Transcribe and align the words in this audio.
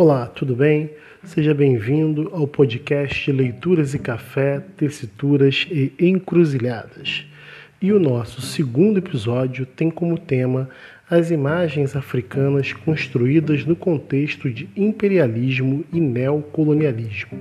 Olá, 0.00 0.26
tudo 0.26 0.54
bem? 0.54 0.90
Seja 1.24 1.52
bem-vindo 1.52 2.30
ao 2.32 2.46
podcast 2.46 3.32
Leituras 3.32 3.94
e 3.94 3.98
Café, 3.98 4.60
Tessituras 4.76 5.66
e 5.72 5.92
Encruzilhadas. 5.98 7.26
E 7.82 7.92
o 7.92 7.98
nosso 7.98 8.40
segundo 8.40 8.98
episódio 8.98 9.66
tem 9.66 9.90
como 9.90 10.16
tema 10.16 10.70
as 11.10 11.32
imagens 11.32 11.96
africanas 11.96 12.72
construídas 12.72 13.64
no 13.64 13.74
contexto 13.74 14.48
de 14.48 14.68
imperialismo 14.76 15.84
e 15.92 15.98
neocolonialismo. 15.98 17.36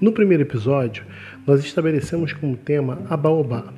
No 0.00 0.12
primeiro 0.12 0.44
episódio, 0.44 1.04
nós 1.46 1.62
estabelecemos 1.62 2.32
como 2.32 2.56
tema 2.56 3.02
a 3.10 3.18
baobá, 3.18 3.74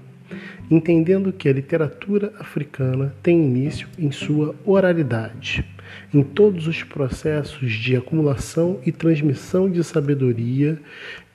entendendo 0.71 1.33
que 1.33 1.49
a 1.49 1.53
literatura 1.53 2.33
africana 2.39 3.12
tem 3.25 3.45
início 3.45 3.89
em 3.99 4.12
sua 4.12 4.54
oralidade, 4.64 5.64
em 6.13 6.23
todos 6.23 6.67
os 6.67 6.83
processos 6.83 7.73
de 7.73 7.97
acumulação 7.97 8.81
e 8.85 8.93
transmissão 8.93 9.71
de 9.71 9.83
sabedoria 9.85 10.79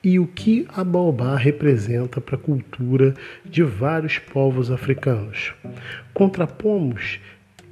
e 0.02 0.18
o 0.18 0.26
que 0.26 0.66
a 0.68 0.84
baobá 0.84 1.36
representa 1.36 2.20
para 2.20 2.36
a 2.36 2.38
cultura 2.38 3.14
de 3.44 3.62
vários 3.62 4.18
povos 4.18 4.70
africanos. 4.70 5.54
Contrapomos 6.12 7.18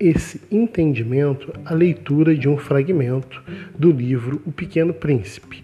esse 0.00 0.40
entendimento 0.50 1.52
à 1.64 1.74
leitura 1.74 2.34
de 2.34 2.48
um 2.48 2.56
fragmento 2.56 3.42
do 3.78 3.92
livro 3.92 4.42
O 4.44 4.50
Pequeno 4.50 4.92
Príncipe, 4.92 5.62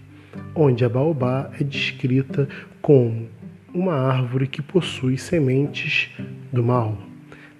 onde 0.55 0.85
a 0.85 0.89
baobá 0.89 1.49
é 1.59 1.63
descrita 1.63 2.47
como 2.81 3.27
uma 3.73 3.93
árvore 3.93 4.47
que 4.47 4.61
possui 4.61 5.17
sementes 5.17 6.09
do 6.53 6.63
mal, 6.63 6.97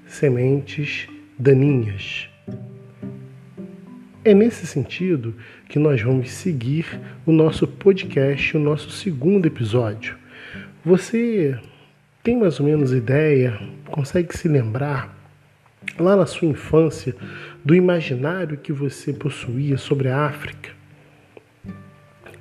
sementes 0.05 1.07
daninhas. 1.37 2.28
É 4.25 4.33
nesse 4.33 4.67
sentido 4.67 5.33
que 5.69 5.79
nós 5.79 6.01
vamos 6.01 6.29
seguir 6.31 6.99
o 7.25 7.31
nosso 7.31 7.65
podcast, 7.65 8.57
o 8.57 8.59
nosso 8.59 8.89
segundo 8.89 9.45
episódio. 9.45 10.17
Você 10.83 11.57
tem 12.21 12.37
mais 12.37 12.59
ou 12.59 12.65
menos 12.65 12.91
ideia, 12.91 13.57
consegue 13.85 14.37
se 14.37 14.49
lembrar 14.49 15.17
lá 15.97 16.17
na 16.17 16.25
sua 16.25 16.49
infância 16.49 17.15
do 17.63 17.73
imaginário 17.73 18.57
que 18.57 18.73
você 18.73 19.13
possuía 19.13 19.77
sobre 19.77 20.09
a 20.09 20.25
África? 20.25 20.69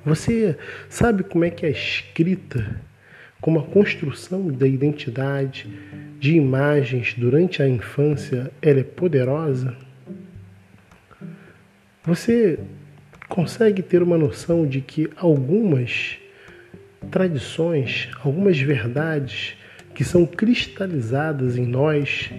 Você 0.05 0.57
sabe 0.89 1.23
como 1.23 1.45
é 1.45 1.49
que 1.49 1.65
é 1.65 1.69
a 1.69 1.71
escrita 1.71 2.81
como 3.39 3.57
a 3.57 3.63
construção 3.63 4.49
da 4.49 4.67
identidade 4.67 5.69
de 6.19 6.35
imagens 6.35 7.13
durante 7.17 7.63
a 7.63 7.69
infância 7.69 8.51
ela 8.61 8.81
é 8.81 8.83
poderosa? 8.83 9.77
Você 12.05 12.57
consegue 13.27 13.83
ter 13.83 14.01
uma 14.01 14.17
noção 14.17 14.65
de 14.65 14.79
que 14.79 15.09
algumas 15.17 16.17
tradições, 17.11 18.09
algumas 18.23 18.57
verdades 18.57 19.57
que 19.93 20.05
são 20.05 20.25
cristalizadas 20.25 21.57
em 21.57 21.65
nós, 21.65 22.31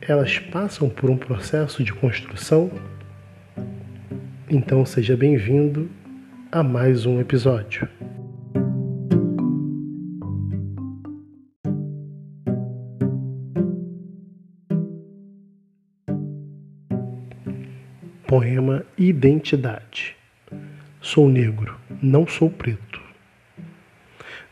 elas 0.00 0.38
passam 0.38 0.88
por 0.88 1.10
um 1.10 1.16
processo 1.16 1.84
de 1.84 1.92
construção? 1.92 2.70
Então 4.48 4.84
seja 4.86 5.14
bem-vindo 5.14 5.90
a 6.50 6.62
mais 6.62 7.04
um 7.04 7.20
episódio. 7.20 7.86
Poema 18.30 18.84
Identidade. 18.96 20.16
Sou 21.00 21.28
negro, 21.28 21.74
não 22.00 22.28
sou 22.28 22.48
preto. 22.48 23.00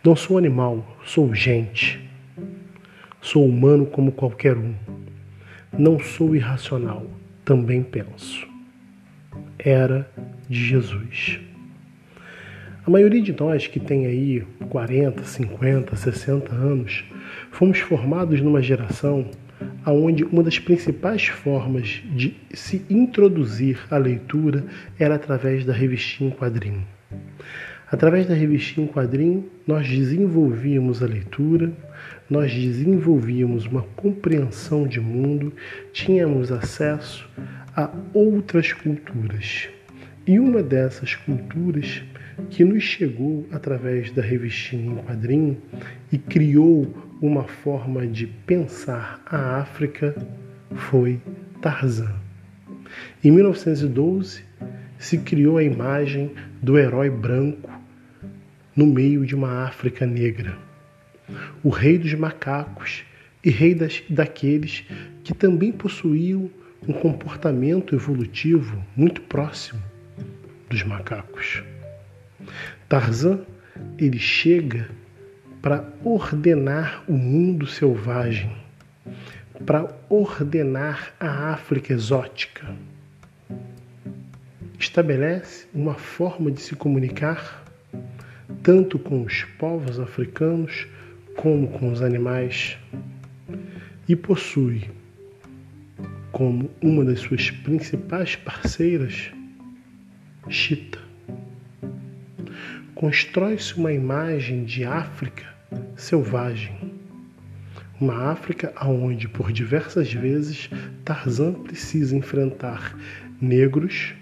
Não 0.02 0.16
sou 0.16 0.36
animal, 0.36 0.98
sou 1.04 1.32
gente. 1.32 2.00
Sou 3.20 3.46
humano 3.46 3.86
como 3.86 4.10
qualquer 4.10 4.56
um. 4.56 4.74
Não 5.72 6.00
sou 6.00 6.34
irracional, 6.34 7.06
também 7.44 7.84
penso. 7.84 8.48
Era 9.56 10.10
de 10.48 10.58
Jesus. 10.58 11.38
A 12.84 12.90
maioria 12.90 13.22
de 13.22 13.32
nós 13.32 13.68
que 13.68 13.78
tem 13.78 14.06
aí 14.06 14.40
40, 14.70 15.22
50, 15.22 15.94
60 15.94 16.52
anos, 16.52 17.04
fomos 17.52 17.78
formados 17.78 18.40
numa 18.40 18.60
geração 18.60 19.30
aonde 19.88 20.22
uma 20.22 20.42
das 20.42 20.58
principais 20.58 21.28
formas 21.28 22.02
de 22.14 22.36
se 22.52 22.84
introduzir 22.90 23.78
à 23.90 23.96
leitura 23.96 24.66
era 24.98 25.14
através 25.14 25.64
da 25.64 25.72
revistinha 25.72 26.28
em 26.28 26.32
quadrinho. 26.34 26.86
Através 27.90 28.26
da 28.26 28.34
revistinha 28.34 28.86
em 28.86 28.90
quadrinho, 28.90 29.48
nós 29.66 29.88
desenvolvíamos 29.88 31.02
a 31.02 31.06
leitura, 31.06 31.72
nós 32.28 32.52
desenvolvíamos 32.52 33.64
uma 33.64 33.80
compreensão 33.96 34.86
de 34.86 35.00
mundo, 35.00 35.54
tínhamos 35.90 36.52
acesso 36.52 37.26
a 37.74 37.90
outras 38.12 38.74
culturas. 38.74 39.70
E 40.26 40.38
uma 40.38 40.62
dessas 40.62 41.14
culturas 41.14 42.02
que 42.50 42.64
nos 42.64 42.82
chegou 42.82 43.46
através 43.50 44.10
da 44.12 44.22
revistinha 44.22 44.92
em 44.92 44.96
quadrinho 44.96 45.56
e 46.12 46.18
criou 46.18 46.92
uma 47.20 47.44
forma 47.44 48.06
de 48.06 48.26
pensar 48.26 49.20
a 49.26 49.60
África 49.60 50.14
foi 50.74 51.20
Tarzan. 51.60 52.14
Em 53.22 53.30
1912, 53.30 54.42
se 54.98 55.18
criou 55.18 55.58
a 55.58 55.62
imagem 55.62 56.32
do 56.62 56.78
herói 56.78 57.10
branco 57.10 57.70
no 58.74 58.86
meio 58.86 59.26
de 59.26 59.34
uma 59.34 59.64
África 59.64 60.06
negra, 60.06 60.56
o 61.62 61.68
rei 61.68 61.98
dos 61.98 62.14
macacos 62.14 63.04
e 63.44 63.50
rei 63.50 63.74
das, 63.74 64.02
daqueles 64.08 64.84
que 65.24 65.34
também 65.34 65.72
possuíam 65.72 66.50
um 66.86 66.92
comportamento 66.92 67.94
evolutivo 67.94 68.82
muito 68.96 69.20
próximo 69.22 69.82
dos 70.70 70.82
macacos. 70.84 71.62
Tarzan 72.88 73.40
ele 73.98 74.18
chega 74.18 74.88
para 75.60 75.84
ordenar 76.04 77.04
o 77.08 77.12
mundo 77.12 77.66
selvagem, 77.66 78.50
para 79.66 79.94
ordenar 80.08 81.12
a 81.18 81.52
África 81.52 81.92
exótica. 81.92 82.74
Estabelece 84.78 85.66
uma 85.74 85.94
forma 85.94 86.50
de 86.50 86.60
se 86.60 86.76
comunicar 86.76 87.64
tanto 88.62 88.98
com 88.98 89.22
os 89.22 89.44
povos 89.58 89.98
africanos 89.98 90.86
como 91.36 91.68
com 91.68 91.92
os 91.92 92.02
animais 92.02 92.78
e 94.08 94.14
possui 94.14 94.88
como 96.32 96.70
uma 96.80 97.04
das 97.04 97.20
suas 97.20 97.50
principais 97.50 98.36
parceiras 98.36 99.32
Chita 100.48 101.07
constrói-se 102.98 103.76
uma 103.76 103.92
imagem 103.92 104.64
de 104.64 104.82
África 104.82 105.46
selvagem. 105.96 106.92
Uma 108.00 108.32
África 108.32 108.74
onde, 108.84 109.28
por 109.28 109.52
diversas 109.52 110.12
vezes, 110.12 110.68
Tarzan 111.04 111.52
precisa 111.52 112.16
enfrentar 112.16 112.98
negros 113.40 114.16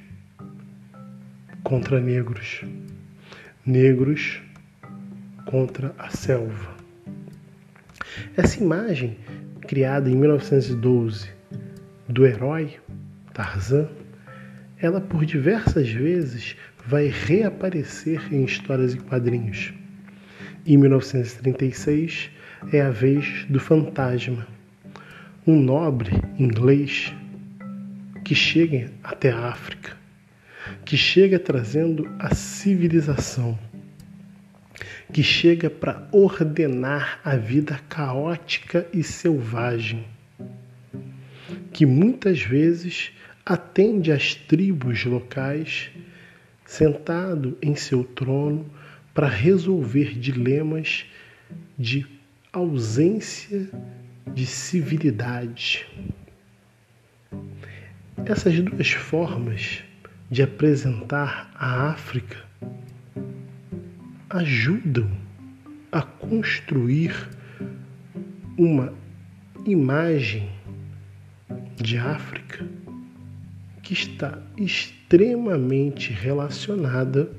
contra 1.65 1.99
negros, 2.03 2.67
negros 3.65 4.43
contra 5.47 5.95
a 5.97 6.11
selva. 6.11 6.77
Essa 8.37 8.63
imagem, 8.63 9.17
criada 9.63 10.11
em 10.11 10.15
1912, 10.15 11.31
do 12.07 12.27
herói 12.27 12.77
Tarzan, 13.33 13.89
ela 14.81 15.01
por 15.01 15.25
diversas 15.25 15.89
vezes 15.89 16.57
vai 16.87 17.09
reaparecer 17.09 18.33
em 18.33 18.45
histórias 18.45 18.95
e 18.95 18.99
quadrinhos. 18.99 19.73
Em 20.67 20.77
1936 20.77 22.31
é 22.73 22.81
a 22.81 22.91
vez 22.91 23.45
do 23.49 23.59
fantasma, 23.59 24.47
um 25.47 25.61
nobre 25.61 26.11
inglês 26.39 27.13
que 28.25 28.35
chega 28.35 28.91
até 29.03 29.31
a 29.31 29.49
África, 29.49 29.97
que 30.85 30.97
chega 30.97 31.39
trazendo 31.39 32.11
a 32.19 32.35
civilização, 32.35 33.59
que 35.13 35.23
chega 35.23 35.71
para 35.71 36.09
ordenar 36.11 37.21
a 37.25 37.37
vida 37.37 37.79
caótica 37.89 38.87
e 38.93 39.03
selvagem, 39.03 40.05
que 41.73 41.87
muitas 41.87 42.43
vezes 42.43 43.13
atende 43.49 44.11
às 44.11 44.35
tribos 44.35 45.05
locais 45.05 45.89
sentado 46.65 47.57
em 47.63 47.77
seu 47.77 48.03
trono 48.03 48.69
para 49.15 49.29
resolver 49.29 50.19
dilemas 50.19 51.07
de 51.79 52.05
ausência 52.53 53.71
de 54.35 54.45
civilidade. 54.45 55.87
Essas 58.25 58.59
duas 58.59 58.91
formas 58.91 59.85
de 60.29 60.43
apresentar 60.43 61.49
a 61.55 61.91
África 61.91 62.45
ajudam 64.29 65.09
a 65.93 66.03
construir 66.03 67.15
uma 68.59 68.93
imagem 69.65 70.51
de 71.77 71.97
África 71.97 72.67
que 73.87 73.93
está 73.93 74.37
extremamente 74.57 76.13
relacionada 76.13 77.31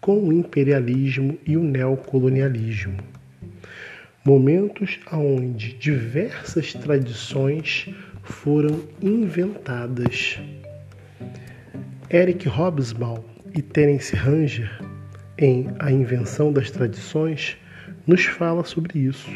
com 0.00 0.18
o 0.18 0.32
imperialismo 0.32 1.38
e 1.46 1.56
o 1.56 1.62
neocolonialismo. 1.62 2.96
Momentos 4.24 4.98
onde 5.12 5.74
diversas 5.74 6.72
tradições 6.72 7.94
foram 8.24 8.82
inventadas. 9.00 10.40
Eric 12.12 12.48
Hobsbawm 12.48 13.22
e 13.54 13.62
Terence 13.62 14.16
Ranger, 14.16 14.80
em 15.38 15.68
A 15.78 15.92
Invenção 15.92 16.52
das 16.52 16.72
Tradições, 16.72 17.56
nos 18.04 18.24
fala 18.24 18.64
sobre 18.64 18.98
isso. 18.98 19.30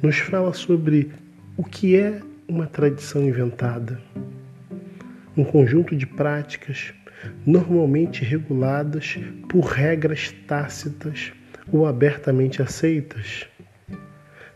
Nos 0.00 0.18
fala 0.18 0.52
sobre 0.52 1.10
o 1.56 1.64
que 1.64 1.96
é 1.96 2.20
uma 2.48 2.68
tradição 2.68 3.24
inventada. 3.24 4.00
Um 5.36 5.44
conjunto 5.44 5.94
de 5.94 6.06
práticas 6.06 6.94
normalmente 7.44 8.24
reguladas 8.24 9.18
por 9.48 9.64
regras 9.64 10.32
tácitas 10.46 11.32
ou 11.70 11.86
abertamente 11.86 12.62
aceitas. 12.62 13.46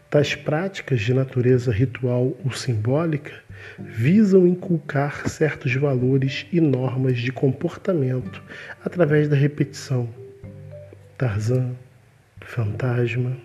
Tais 0.08 0.34
práticas 0.34 1.00
de 1.00 1.14
natureza 1.14 1.70
ritual 1.70 2.36
ou 2.44 2.50
simbólica 2.50 3.32
visam 3.78 4.46
inculcar 4.46 5.28
certos 5.28 5.74
valores 5.74 6.46
e 6.52 6.60
normas 6.60 7.18
de 7.18 7.30
comportamento 7.30 8.42
através 8.84 9.28
da 9.28 9.36
repetição. 9.36 10.08
Tarzan, 11.16 11.72
fantasma. 12.40 13.36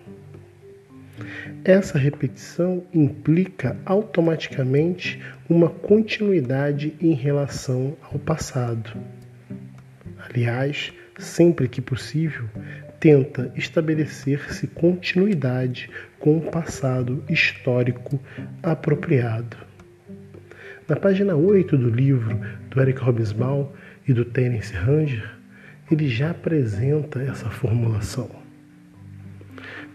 Essa 1.64 1.98
repetição 1.98 2.84
implica 2.92 3.76
automaticamente 3.84 5.20
uma 5.48 5.68
continuidade 5.68 6.94
em 7.00 7.12
relação 7.12 7.96
ao 8.02 8.18
passado. 8.18 8.92
Aliás, 10.18 10.92
sempre 11.18 11.68
que 11.68 11.80
possível, 11.80 12.44
tenta 13.00 13.52
estabelecer-se 13.56 14.66
continuidade 14.66 15.90
com 16.18 16.38
o 16.38 16.50
passado 16.50 17.22
histórico 17.28 18.20
apropriado. 18.62 19.56
Na 20.88 20.96
página 20.96 21.34
8 21.34 21.76
do 21.76 21.90
livro 21.90 22.40
do 22.70 22.80
Eric 22.80 23.00
Hobsbawm 23.00 23.68
e 24.06 24.12
do 24.12 24.24
Terence 24.24 24.72
Ranger, 24.72 25.36
ele 25.90 26.08
já 26.08 26.30
apresenta 26.30 27.20
essa 27.22 27.48
formulação 27.50 28.30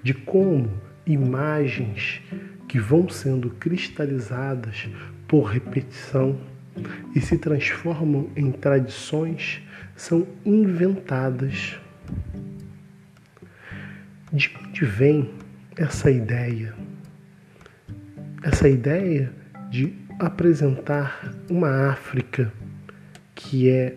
de 0.04 0.14
como 0.14 0.70
imagens 1.06 2.22
que 2.68 2.80
vão 2.80 3.10
sendo 3.10 3.50
cristalizadas 3.50 4.90
por 5.28 5.44
repetição 5.44 6.40
e 7.16 7.22
se 7.22 7.38
transformam 7.38 8.30
em 8.36 8.52
tradições 8.52 9.62
são 9.96 10.28
inventadas. 10.46 11.80
De 14.32 14.50
onde 14.66 14.86
vem 14.86 15.30
essa 15.76 16.10
ideia? 16.10 16.74
Essa 18.44 18.70
ideia 18.70 19.34
de 19.70 19.94
apresentar 20.20 21.34
uma 21.50 21.90
África 21.90 22.52
que 23.36 23.70
é 23.70 23.96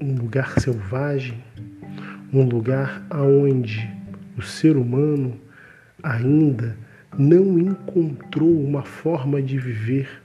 um 0.00 0.14
lugar 0.14 0.58
selvagem, 0.60 1.42
um 2.32 2.44
lugar 2.44 3.04
aonde 3.10 3.90
o 4.36 4.42
ser 4.42 4.76
humano 4.76 5.40
ainda 6.02 6.76
não 7.18 7.58
encontrou 7.58 8.62
uma 8.62 8.82
forma 8.82 9.42
de 9.42 9.58
viver 9.58 10.22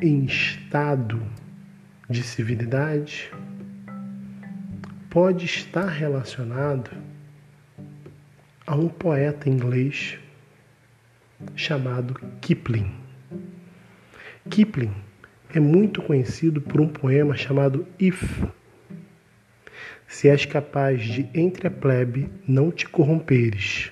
em 0.00 0.24
estado 0.24 1.22
de 2.10 2.22
civilidade 2.22 3.30
pode 5.08 5.44
estar 5.44 5.86
relacionado 5.86 6.90
a 8.66 8.74
um 8.74 8.88
poeta 8.88 9.48
inglês 9.48 10.18
chamado 11.54 12.14
Kipling. 12.40 12.92
Kipling 14.50 14.92
é 15.54 15.60
muito 15.60 16.02
conhecido 16.02 16.60
por 16.60 16.80
um 16.80 16.88
poema 16.88 17.36
chamado 17.36 17.86
If 17.98 18.42
se 20.12 20.28
és 20.28 20.44
capaz 20.44 21.02
de 21.02 21.26
entre 21.34 21.68
a 21.68 21.70
plebe 21.70 22.28
não 22.46 22.70
te 22.70 22.86
corromperes, 22.86 23.90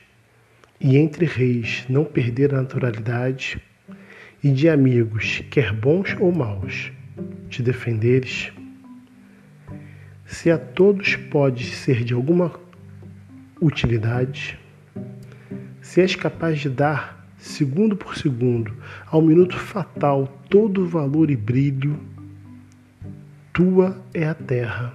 e 0.78 0.98
entre 0.98 1.24
reis 1.24 1.86
não 1.88 2.04
perder 2.04 2.54
a 2.54 2.58
naturalidade, 2.58 3.58
e 4.44 4.50
de 4.50 4.68
amigos, 4.68 5.42
quer 5.50 5.72
bons 5.72 6.14
ou 6.20 6.30
maus, 6.30 6.92
te 7.48 7.62
defenderes, 7.62 8.52
se 10.26 10.50
a 10.50 10.58
todos 10.58 11.16
podes 11.16 11.68
ser 11.68 12.04
de 12.04 12.12
alguma 12.12 12.52
utilidade, 13.58 14.60
se 15.80 16.02
és 16.02 16.14
capaz 16.14 16.60
de 16.60 16.68
dar, 16.68 17.26
segundo 17.38 17.96
por 17.96 18.14
segundo, 18.18 18.76
ao 19.06 19.22
minuto 19.22 19.58
fatal 19.58 20.26
todo 20.50 20.82
o 20.82 20.86
valor 20.86 21.30
e 21.30 21.36
brilho, 21.36 21.98
tua 23.54 23.98
é 24.12 24.28
a 24.28 24.34
terra 24.34 24.94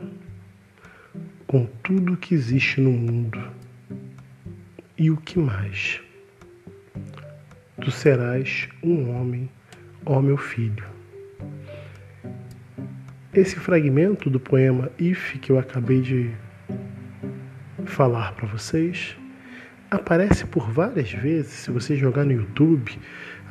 com 1.47 1.65
tudo 1.83 2.17
que 2.17 2.33
existe 2.33 2.81
no 2.81 2.91
mundo. 2.91 3.41
E 4.97 5.11
o 5.11 5.17
que 5.17 5.37
mais? 5.37 6.01
Tu 7.81 7.91
serás 7.91 8.69
um 8.81 9.11
homem, 9.11 9.49
ó 10.05 10.21
meu 10.21 10.37
filho. 10.37 10.85
Esse 13.33 13.57
fragmento 13.57 14.29
do 14.29 14.39
poema 14.39 14.89
If 14.97 15.37
que 15.39 15.51
eu 15.51 15.59
acabei 15.59 16.01
de 16.01 16.31
falar 17.85 18.33
para 18.33 18.47
vocês 18.47 19.17
aparece 19.91 20.45
por 20.45 20.69
várias 20.69 21.11
vezes. 21.11 21.51
Se 21.51 21.71
você 21.71 21.95
jogar 21.95 22.25
no 22.25 22.31
YouTube, 22.31 22.97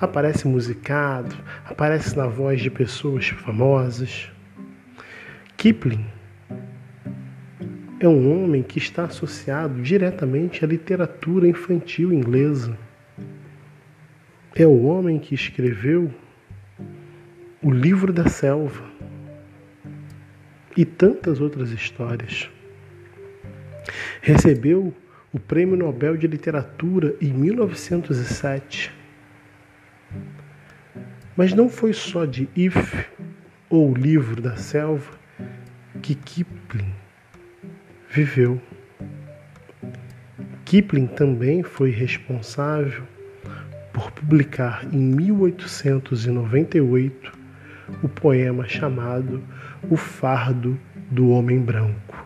aparece 0.01 0.47
musicado, 0.49 1.37
aparece 1.65 2.17
na 2.17 2.27
voz 2.27 2.61
de 2.61 2.71
pessoas 2.71 3.29
famosas. 3.29 4.31
Kipling 5.57 6.07
é 8.05 8.09
um 8.09 8.45
homem 8.45 8.63
que 8.63 8.77
está 8.77 9.05
associado 9.05 9.81
diretamente 9.81 10.63
à 10.63 10.69
literatura 10.69 11.49
infantil 11.49 12.13
inglesa. 12.13 12.77
É 14.55 14.67
o 14.67 14.85
homem 14.85 15.19
que 15.19 15.35
escreveu 15.35 16.13
o 17.63 17.71
Livro 17.71 18.13
da 18.13 18.29
Selva 18.29 18.85
e 20.77 20.85
tantas 20.85 21.41
outras 21.41 21.71
histórias. 21.71 22.51
Recebeu 24.21 24.93
o 25.33 25.41
Prêmio 25.41 25.75
Nobel 25.77 26.15
de 26.15 26.27
Literatura 26.27 27.17
em 27.23 27.33
1907. 27.33 28.93
Mas 31.35 31.55
não 31.55 31.71
foi 31.71 31.95
só 31.95 32.27
de 32.27 32.51
If 32.55 33.09
ou 33.71 33.93
o 33.93 33.95
Livro 33.95 34.43
da 34.43 34.57
Selva 34.57 35.11
que 36.03 36.15
Kipling 36.15 37.04
viveu. 38.14 38.59
Kipling 40.64 41.09
também 41.09 41.64
foi 41.64 41.90
responsável 41.90 43.02
por 43.92 44.12
publicar 44.12 44.87
em 44.92 44.99
1898 44.99 47.33
o 48.04 48.09
poema 48.09 48.68
chamado 48.68 49.42
O 49.90 49.97
Fardo 49.97 50.78
do 51.11 51.30
Homem 51.30 51.59
Branco. 51.59 52.25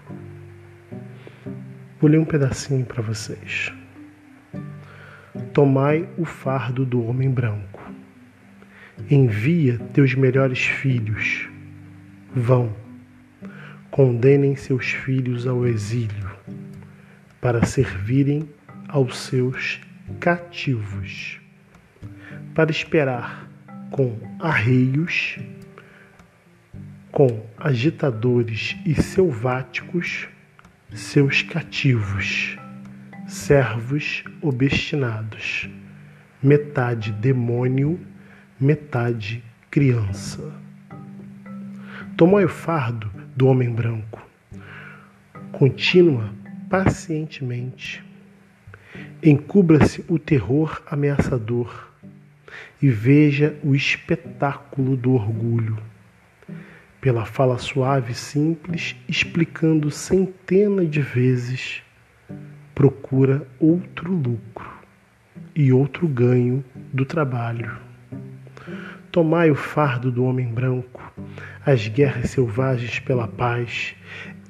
Vou 1.99 2.11
ler 2.11 2.19
um 2.19 2.27
pedacinho 2.27 2.85
para 2.85 3.01
vocês. 3.01 3.73
Tomai 5.55 6.07
o 6.19 6.27
fardo 6.27 6.85
do 6.85 7.03
homem 7.05 7.31
branco. 7.31 7.81
Envia 9.11 9.79
teus 9.93 10.15
melhores 10.15 10.61
filhos. 10.61 11.49
Vão 12.35 12.75
condenem 13.99 14.55
seus 14.55 14.93
filhos 14.93 15.45
ao 15.45 15.67
exílio, 15.67 16.31
para 17.41 17.67
servirem 17.67 18.49
aos 18.87 19.19
seus 19.19 19.81
cativos, 20.21 21.41
para 22.55 22.71
esperar 22.71 23.51
com 23.91 24.17
arreios, 24.39 25.41
com 27.11 27.45
agitadores 27.59 28.77
e 28.87 28.95
selváticos 29.03 30.29
seus 30.93 31.43
cativos, 31.43 32.57
servos 33.27 34.23
obstinados, 34.41 35.69
metade 36.41 37.11
demônio, 37.11 37.99
metade 38.61 39.43
criança. 39.69 40.53
Tomai 42.17 42.45
o 42.45 42.49
fardo 42.49 43.18
do 43.39 43.47
homem 43.47 43.71
branco. 43.71 44.21
Continua 45.53 46.29
pacientemente. 46.69 48.05
Encubra-se 49.23 50.05
o 50.09 50.19
terror 50.19 50.83
ameaçador 50.91 51.89
e 52.83 52.91
veja 52.91 53.57
o 53.63 53.77
espetáculo 53.77 54.97
do 54.97 55.13
orgulho. 55.13 55.79
Pela 57.01 57.25
fala 57.25 57.59
suave 57.59 58.11
e 58.11 58.17
simples, 58.17 58.97
explicando 59.09 59.89
centenas 59.89 60.91
de 60.91 61.01
vezes, 61.01 61.81
procura 62.75 63.47
outro 63.61 64.13
lucro 64.13 64.69
e 65.55 65.73
outro 65.73 66.09
ganho 66.09 66.65
do 66.93 67.05
trabalho. 67.05 67.88
Tomai 69.11 69.51
o 69.51 69.55
fardo 69.55 70.13
do 70.13 70.25
homem 70.25 70.47
branco, 70.47 71.13
as 71.65 71.89
guerras 71.89 72.31
selvagens 72.31 72.99
pela 72.99 73.27
paz, 73.27 73.95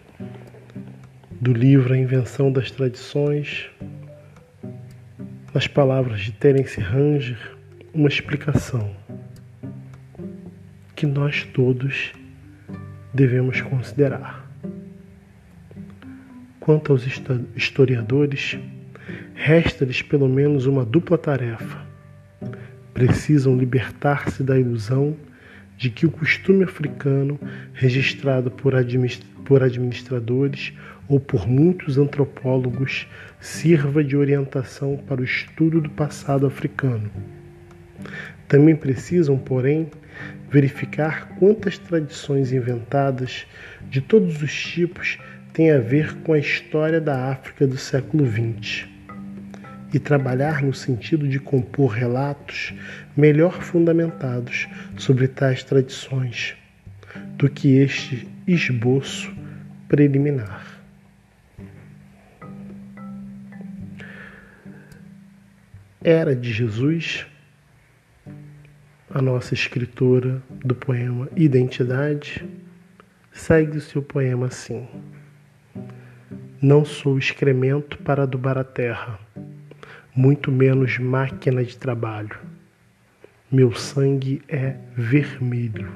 do 1.40 1.52
livro 1.52 1.94
A 1.94 1.96
Invenção 1.96 2.50
das 2.50 2.68
Tradições 2.72 3.70
nas 5.54 5.68
palavras 5.68 6.18
de 6.18 6.32
Terence 6.32 6.80
Ranger, 6.80 7.38
uma 7.94 8.08
explicação 8.08 8.92
que 10.98 11.06
nós 11.06 11.44
todos 11.54 12.12
devemos 13.14 13.60
considerar. 13.60 14.50
Quanto 16.58 16.90
aos 16.90 17.06
historiadores, 17.54 18.58
resta-lhes 19.32 20.02
pelo 20.02 20.28
menos 20.28 20.66
uma 20.66 20.84
dupla 20.84 21.16
tarefa. 21.16 21.86
Precisam 22.92 23.56
libertar-se 23.56 24.42
da 24.42 24.58
ilusão 24.58 25.16
de 25.76 25.88
que 25.88 26.04
o 26.04 26.10
costume 26.10 26.64
africano, 26.64 27.38
registrado 27.72 28.50
por, 28.50 28.74
administradores 28.74 30.72
ou 31.08 31.20
por 31.20 31.46
muitos 31.46 31.96
antropólogos, 31.96 33.06
sirva 33.38 34.02
de 34.02 34.16
orientação 34.16 34.96
para 34.96 35.20
o 35.20 35.24
estudo 35.24 35.80
do 35.80 35.90
passado 35.90 36.44
africano. 36.44 37.37
Também 38.48 38.74
precisam, 38.74 39.36
porém, 39.36 39.90
verificar 40.50 41.28
quantas 41.38 41.76
tradições 41.76 42.50
inventadas 42.50 43.46
de 43.90 44.00
todos 44.00 44.42
os 44.42 44.52
tipos 44.52 45.18
têm 45.52 45.70
a 45.70 45.78
ver 45.78 46.14
com 46.22 46.32
a 46.32 46.38
história 46.38 47.00
da 47.00 47.30
África 47.30 47.66
do 47.66 47.76
século 47.76 48.26
XX 48.26 48.88
e 49.92 49.98
trabalhar 49.98 50.62
no 50.62 50.72
sentido 50.72 51.28
de 51.28 51.38
compor 51.38 51.92
relatos 51.92 52.74
melhor 53.16 53.62
fundamentados 53.62 54.66
sobre 54.96 55.28
tais 55.28 55.62
tradições 55.62 56.56
do 57.36 57.48
que 57.48 57.76
este 57.78 58.28
esboço 58.46 59.32
preliminar. 59.88 60.66
Era 66.02 66.34
de 66.34 66.52
Jesus, 66.52 67.26
a 69.10 69.22
nossa 69.22 69.54
escritora 69.54 70.42
do 70.64 70.74
poema 70.74 71.28
Identidade, 71.36 72.44
segue 73.32 73.78
o 73.78 73.80
seu 73.80 74.02
poema 74.02 74.46
assim: 74.46 74.86
Não 76.60 76.84
sou 76.84 77.18
excremento 77.18 77.98
para 77.98 78.24
adubar 78.24 78.58
a 78.58 78.64
terra, 78.64 79.18
muito 80.14 80.52
menos 80.52 80.98
máquina 80.98 81.64
de 81.64 81.76
trabalho. 81.76 82.38
Meu 83.50 83.74
sangue 83.74 84.42
é 84.48 84.76
vermelho, 84.94 85.90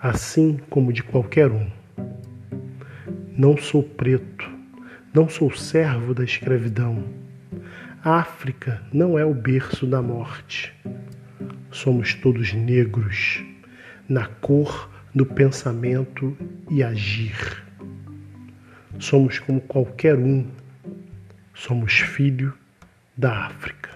assim 0.00 0.58
como 0.68 0.92
de 0.92 1.02
qualquer 1.02 1.50
um. 1.50 1.70
Não 3.36 3.56
sou 3.56 3.82
preto, 3.82 4.50
não 5.14 5.28
sou 5.28 5.50
servo 5.54 6.12
da 6.14 6.24
escravidão 6.24 7.04
África 8.08 8.80
não 8.92 9.18
é 9.18 9.24
o 9.24 9.34
berço 9.34 9.84
da 9.84 10.00
morte. 10.00 10.72
Somos 11.76 12.14
todos 12.14 12.54
negros, 12.54 13.44
na 14.08 14.26
cor 14.26 14.90
do 15.14 15.26
pensamento 15.26 16.34
e 16.70 16.82
agir. 16.82 17.62
Somos 18.98 19.38
como 19.38 19.60
qualquer 19.60 20.16
um, 20.16 20.46
somos 21.52 21.92
filho 21.92 22.54
da 23.14 23.48
África. 23.48 23.90